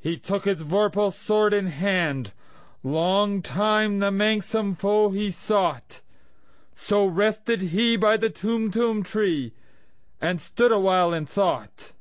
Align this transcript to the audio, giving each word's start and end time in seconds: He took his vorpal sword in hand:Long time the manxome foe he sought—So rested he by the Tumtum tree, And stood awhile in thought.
He 0.00 0.18
took 0.18 0.44
his 0.44 0.62
vorpal 0.62 1.12
sword 1.12 1.52
in 1.52 1.66
hand:Long 1.66 3.42
time 3.42 3.98
the 3.98 4.12
manxome 4.12 4.76
foe 4.76 5.10
he 5.10 5.32
sought—So 5.32 7.06
rested 7.06 7.60
he 7.60 7.96
by 7.96 8.18
the 8.18 8.30
Tumtum 8.30 9.02
tree, 9.02 9.52
And 10.20 10.40
stood 10.40 10.70
awhile 10.70 11.12
in 11.12 11.26
thought. 11.26 11.92